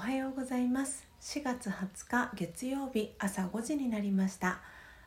[0.00, 1.06] はようございます。
[1.20, 4.60] 4月20日月曜日朝5時になりました。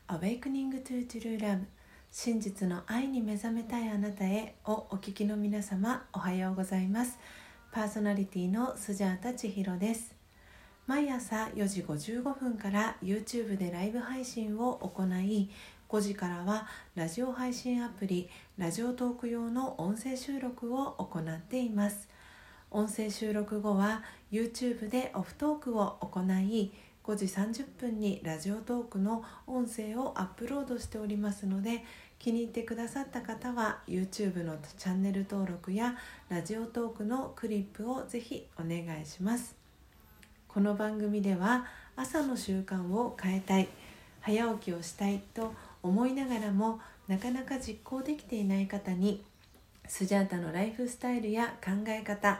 [0.07, 1.63] Awakening to True Love
[2.11, 7.17] 真実の愛に目覚めたいあなたへをお聞きの皆様おはようございます。
[7.71, 10.13] パーソナリティのスジャータ千尋です。
[10.85, 15.49] 毎朝4時55分から YouTube でライブ配信を行い
[15.89, 22.12] 5時からはラジオ配信アプリラジオトーク用の音声収録を行っています。
[22.73, 24.01] 音声収録後は
[24.31, 26.71] YouTube でオフトークを行い
[27.03, 31.83] 5時30分にラジオトークの音声をアップロードしておりますので
[32.17, 35.95] 気に入ってくださった方は YouTube のチャンネル登録や
[36.29, 39.55] ラジオトークのクリップをぜひお願いします。
[40.47, 43.67] この番組では朝の習慣を変えたい
[44.21, 45.53] 早起きをしたいと
[45.83, 49.23] 思いながらもなかなか実行できていない方に
[49.87, 52.39] スジャータのライフスタイルや考え方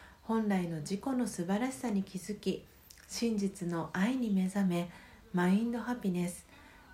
[0.23, 2.63] 本来の自己の素晴らしさに気づき
[3.07, 4.89] 真実の愛に目覚め
[5.33, 6.45] マインドハピネス。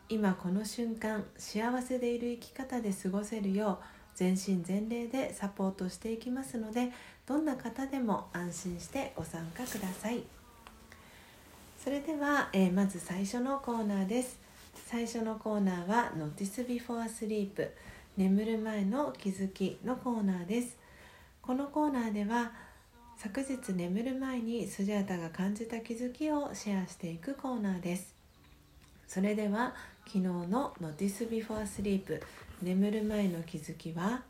[0.10, 6.92] 今この瞬間幸せでいる生き方で過ごせるよう全身全霊でサポートしていきますので
[7.26, 10.24] どんな方でも安心してご参加ください。
[11.84, 14.40] それでは、えー、まず最初のコーナーです。
[14.88, 17.70] 最初のコーナーは Notice Before Sleep
[18.16, 20.78] 眠る前の気づきのコーナーです。
[21.42, 22.52] このコーナーでは
[23.20, 28.14] 昨日眠る前にスジャータが感じた気づきをシェアしていくコーナーです
[29.08, 29.74] それでは
[30.06, 32.22] 昨日の Notice Before Sleep
[32.62, 34.22] 眠る前の気づきは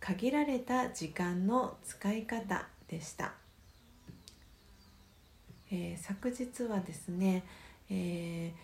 [0.00, 3.34] 限られた時間の使い方でした、
[5.70, 7.44] えー、昨日はですね、
[7.90, 8.54] え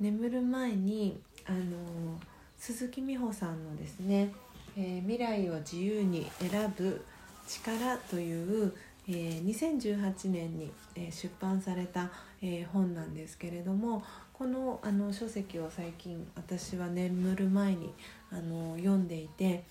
[0.00, 2.18] ー、眠る前にあの
[2.58, 4.32] 鈴木美穂さんのですね、
[4.76, 7.04] えー、未来を自由に選ぶ
[7.46, 8.74] 力という、
[9.08, 12.10] えー、2018年に、えー、出版された、
[12.42, 17.92] えー、本なんですけれどもこのあの書籍を最近私は眠る前に
[18.30, 19.64] あの読んでいて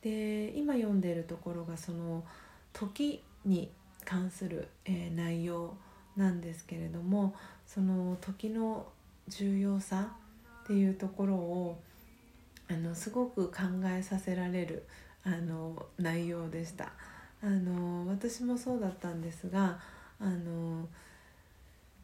[0.00, 2.24] で今読んでるところがその
[2.72, 3.70] 時に
[4.04, 5.74] 関する、え、内容
[6.16, 7.34] なんですけれども
[7.66, 8.86] その時の
[9.28, 10.08] 重要さ
[10.64, 11.80] っていうところを
[12.70, 14.86] あのすごく考えさせられる
[15.28, 16.92] あの内容でした。
[17.42, 19.78] あの私もそうだったんですが
[20.20, 20.88] あの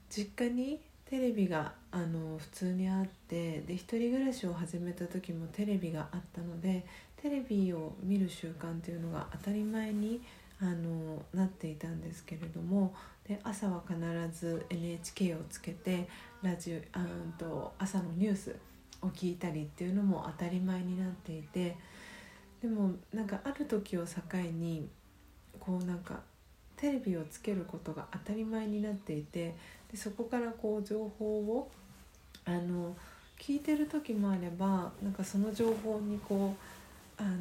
[0.08, 6.84] 実家にテレビがあの普通にあってで一人暮らしを始めた時もテレビがあったので
[7.20, 10.20] テレビを見る習慣っていうのが当たり前に
[10.60, 12.94] あのなっていたんですけれども
[13.26, 13.98] で朝は必
[14.32, 16.08] ず NHK をつけて
[16.42, 17.04] ラジオあ
[17.38, 18.56] と朝のニュース
[19.02, 21.76] を聞いたりっていうのも当たり前になっていて
[22.64, 24.88] でもなんかある時を境に
[25.60, 26.20] こうなんか
[26.78, 29.54] テレビをつけることが当たり前になっていて
[29.92, 31.70] でそこからこう情報を
[32.46, 32.96] あの
[33.38, 36.54] 聞いてる時もあればなんかその情報にこ
[37.20, 37.38] うあの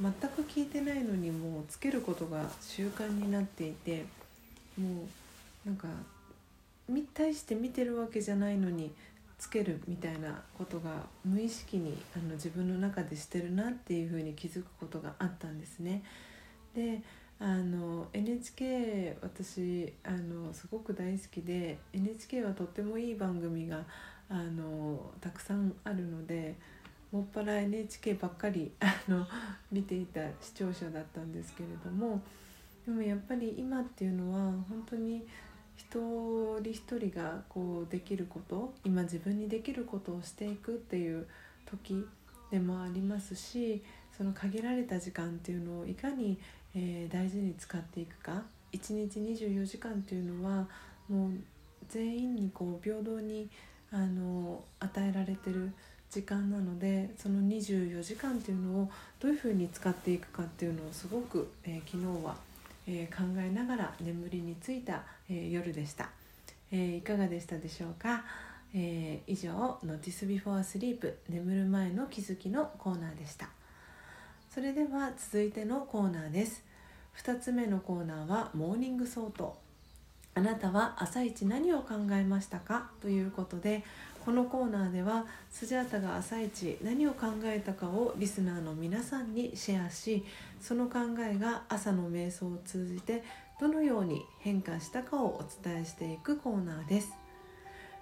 [0.00, 4.06] 全く聞いてないのにもうつけることが習慣になっていて
[4.80, 5.02] も
[5.66, 5.86] うなんか
[7.16, 8.92] 対して見てるわけじゃないのに
[9.38, 10.90] つけるみたいなことが
[11.24, 16.02] 無意識にあの自分の中でしてるなっていうふうに気づくことがあったんですね。
[16.74, 17.02] で
[17.38, 23.84] あの NHK 私あのすごく大好きで NHK はとってもいい番組が
[24.30, 26.56] あのたくさんあるので
[27.12, 29.26] もっぱら NHK ばっかりあの
[29.70, 32.22] 見ていた視聴者だったんですけれども
[32.86, 34.38] でもやっぱり今っていうのは
[34.68, 35.26] 本当に
[35.76, 41.26] 一人一人がこうできること今自分にできることをしていくっていう
[41.70, 42.04] 時
[42.50, 43.82] でもありますし
[44.16, 46.38] その限られた時間っていうのをいかに、
[46.74, 48.42] えー、大事に使っていくか。
[48.72, 50.66] 1日24時間っていうのは
[51.08, 51.30] もう
[51.88, 53.48] 全員にこう平等に
[53.90, 55.72] あの与えられてる
[56.10, 58.90] 時間なのでその24時間っていうのを
[59.20, 62.36] どういうふうに使っていくかっていうのをすごく、えー、昨日は
[62.86, 66.10] えー、考えながら眠りについた、えー、夜でした、
[66.70, 68.24] えー、いかがでしたでしょうか、
[68.74, 73.48] え以上「Notice Before Sleep 眠る前の気づき」のコーナーでした。
[74.50, 76.64] それでは続いてのコーナーです。
[77.18, 79.58] 2つ目のコーナーは「Morning Thought」
[80.34, 82.90] あなたは朝一何を考えましたか？
[83.00, 83.84] ということで
[84.26, 90.24] このコーナーではスジャータが朝一何を考えたかをリスナーの皆さんにシェアし
[90.60, 93.22] その考えが朝の瞑想を通じて
[93.60, 97.12] どのように変化したかをお伝えしていくコーナーです。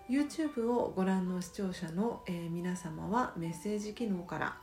[0.08, 4.56] YouTube をご覧の視聴者の、えー、皆様はメッセージ機能から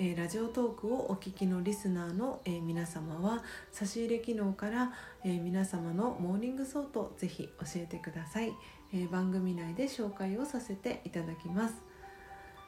[0.00, 3.42] え、ラジオトークをお聞きのリスナーの、え、皆様は
[3.72, 4.92] 差し入れ機能から、
[5.24, 8.52] え、皆様の Morning Thought ぜひ教えてください、
[8.92, 11.74] え番組内で紹介をさせていただきます。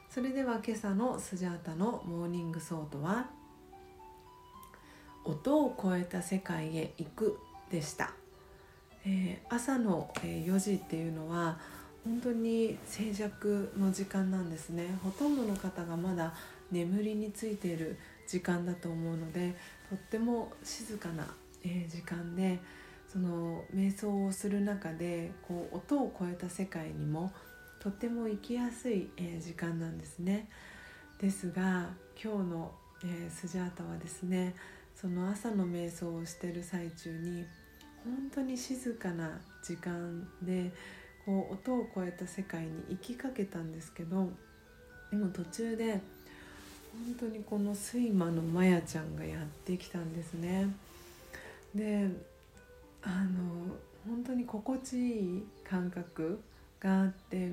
[0.09, 3.29] それでは今朝のスジャータの Morning Thought は
[5.23, 7.39] 音を超えた世界へ行く
[7.69, 8.11] でした、
[9.05, 11.57] えー朝の、え4時っていうのは
[12.03, 14.97] 本当に静寂の時間なんですね。
[15.03, 16.33] ほとんどの方がまだ
[16.71, 17.97] 眠りについている
[18.27, 19.55] 時間だと思うので
[19.89, 21.25] とっても静かな、
[21.63, 22.59] え時間で
[23.11, 27.33] その瞑想をする中でこう音を超えた世界にも
[27.81, 30.47] とても生きやすい、え時間なんですね。
[31.19, 31.89] ですが
[32.23, 32.71] 今日の、
[33.03, 34.55] えスジャータはですね
[34.95, 37.43] その朝の瞑想をしてる最中に
[38.05, 40.71] 本当に静かな時間で
[41.25, 44.29] こう音を超えた世界に行きかけたんですけど
[45.09, 46.01] でも途中で本
[47.19, 50.67] 当にこの睡魔のまやちゃんがやってきたんですね。
[51.73, 52.09] で
[53.03, 53.75] あの
[54.07, 56.39] 本当に心地いい感覚
[56.79, 57.51] があって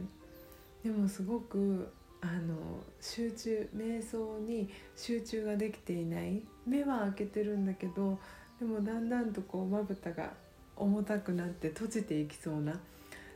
[0.82, 2.56] でもすごくあの
[3.00, 8.18] 集中瞑想に集中ができていない目は開けてるんだけど
[8.58, 10.32] でもだんだんとこうまぶたが
[10.76, 12.80] 重たくなって閉じていきそうな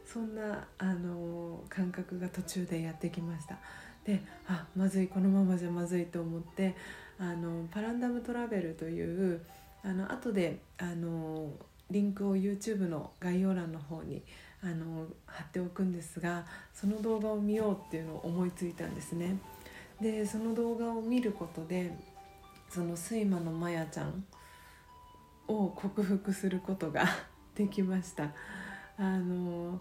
[0.05, 3.59] そんなあの感覚が途中でやってきました。
[4.05, 6.75] であまずいこのままじゃまずいと思って
[7.19, 9.41] あのパランダムトラベルという
[9.85, 11.53] あの後であの
[11.93, 14.23] リンクを YouTube の概要欄の方に
[14.63, 19.37] あの貼っておくんですがその動画を見ようっていうのを思いついたんですね。
[20.01, 21.93] でその動画を見ることで
[22.69, 24.25] その睡魔のまやちゃん
[25.47, 27.05] を克服することが
[27.55, 28.33] できました。
[28.97, 29.81] あの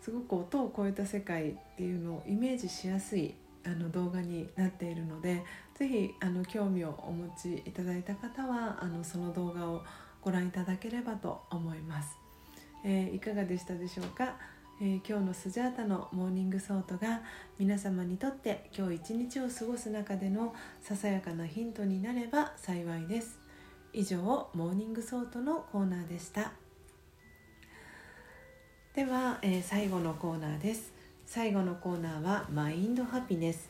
[0.00, 5.44] すごく音を超えた世界っていうのをイメージしやすいあの動画になっているので
[5.74, 6.14] 是非
[6.48, 9.82] 興味をお持ちいただいた方はあのその動画を
[10.22, 12.18] ご覧いただければと思います、
[12.84, 14.34] えー、いかがでしたでしょうか、
[14.80, 17.22] えー、今日のスジャータの Morning Thought が
[17.58, 23.38] 皆様にとって今日一日を過ごす中でのささやかなヒントになれば幸いです。
[23.92, 24.18] 以上
[24.54, 26.52] Morning Thought のコーナーでした。
[28.94, 30.92] では、えー、最後のコーナーです。
[31.26, 33.69] 最後のコーナーはマインドハピネス。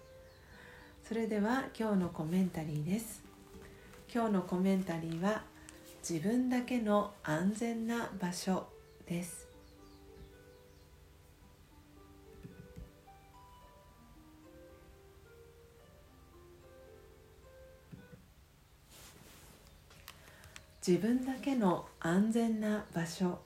[1.11, 3.21] それでは今日のコメンタリーです。
[4.09, 5.41] 今日のコメンタリーは
[6.09, 8.65] 自分だけの安全な場所
[9.05, 9.45] です。
[20.87, 23.39] 自分だけの安全な場所。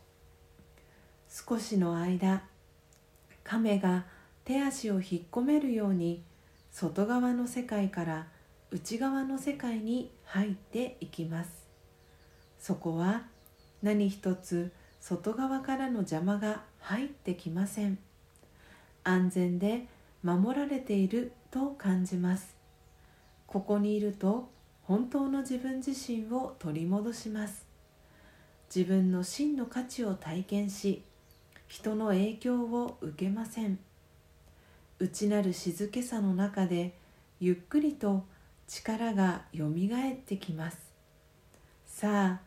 [1.27, 2.43] 少しの間
[3.43, 4.05] 亀が
[4.43, 6.21] 手足を引っ込めるように
[6.77, 8.27] 外側の世界から
[8.69, 11.65] 内側の世界に入っていきます。
[12.59, 13.21] そこは
[13.81, 17.97] 何一つ外側からの邪魔が入ってきません。
[19.05, 19.87] 安全で
[20.21, 22.57] 守られていると感じます。
[23.47, 24.49] ここにいると
[24.83, 27.65] 本当の自分自身を取り戻します。
[28.67, 31.03] 自分の真の価値を体験し
[31.69, 33.79] 人の影響を受けません。
[34.99, 36.97] 内なる静けさの中で
[37.39, 38.25] ゆっくりと
[38.67, 40.77] 力がよみがえってきます。
[41.85, 42.41] さあ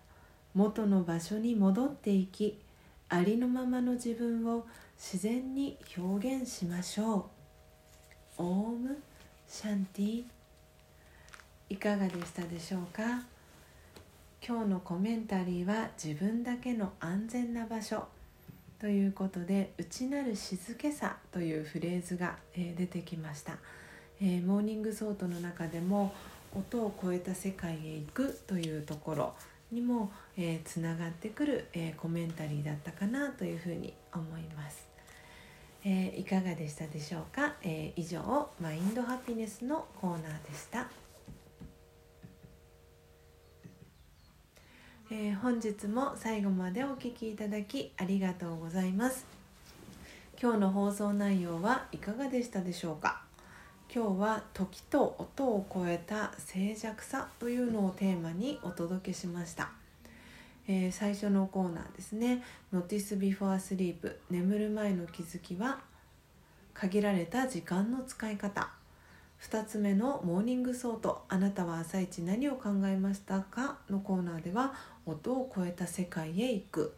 [0.54, 2.58] 元の場所に戻っていき
[3.10, 7.30] ありのままの自分を自然に表現しましょ
[8.38, 8.42] う。
[8.42, 8.98] ओम
[9.46, 10.24] शांति。
[11.70, 13.02] いかがでしたでしょうか？
[14.46, 18.08] 今日のコメンタリーは自分だけの安全な場所。
[18.80, 23.58] ということで内なる静けさというフレーズが、え、出てきました、
[24.20, 26.14] え、 Morning Thought の中でも
[26.54, 29.34] 音を超えた世界へ行くというところ
[29.72, 34.88] にも、えー、つながってくる、え、コメンタリーだったかなというふうに思います、
[35.84, 40.88] え、いかがでしたでしょうか、え、以上マインドハピネスのコーナーでした、
[45.10, 49.24] えー、本日も最後までお聴きいただきありがとうございます。
[50.40, 53.22] 今日の放送内容はいかがでしたでしょうか？
[53.90, 59.70] 今日は時と音を超えた静寂さというのをテーマにお届けしました。
[60.68, 65.80] えー、最初のコーナーですね「Notice Before Sleep 眠る前の気づき」は
[66.74, 68.68] 限られた時間の使い方。
[69.42, 74.74] 2つ目の「Morning Thought あなたは朝一何を考えましたか?」のコーナーでは
[75.06, 76.96] 音を超えた世界へ行く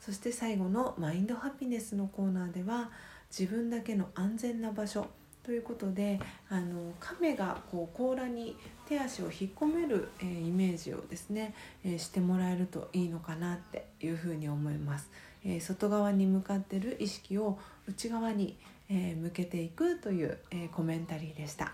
[0.00, 2.90] そして最後の「マインドハピネス」のコーナーでは
[3.30, 5.06] 自分だけの安全な場所
[5.42, 8.56] ということであの亀がこう甲羅に
[8.88, 15.10] 手足を引っ込める、えー、イメージをですね、えー、してもらえるといいのかなっていうふうに思います。
[15.44, 18.56] えー、外側に向かってる意識を内側に、
[18.88, 21.72] え向けていくという、えコメンタリーでした、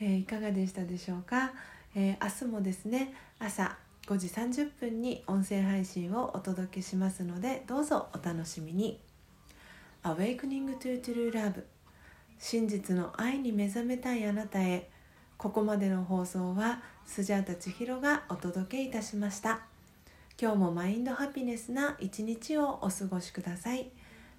[0.00, 1.52] えいかがでしたでしょうか、
[1.94, 3.76] え明日もですね朝
[4.06, 9.00] 5時30分に音声配信をお届けしますのでどうぞお楽しみに。
[10.02, 11.64] Awakening to True Love
[12.38, 14.88] 真実の愛に目覚めたいあなたへ。
[15.36, 19.60] ここまでの放送はスジャータ千尋がお届けいたしました。
[20.40, 23.90] 今日もマインドハピネスな一日をお過ごしください。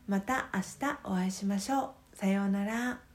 [0.07, 2.17] また明日お会いしましょう。
[2.17, 3.08] さようなら。